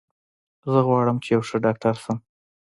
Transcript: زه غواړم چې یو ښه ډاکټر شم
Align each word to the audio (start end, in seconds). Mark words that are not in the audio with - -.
زه 0.71 0.79
غواړم 0.87 1.17
چې 1.23 1.29
یو 1.35 1.41
ښه 1.47 1.57
ډاکټر 1.65 1.95
شم 2.03 2.17